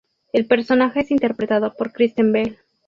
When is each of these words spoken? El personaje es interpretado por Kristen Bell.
El 0.33 0.47
personaje 0.47 1.01
es 1.01 1.11
interpretado 1.11 1.75
por 1.75 1.91
Kristen 1.93 2.31
Bell. 2.31 2.57